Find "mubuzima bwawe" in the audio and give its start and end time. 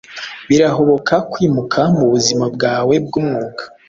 1.97-2.93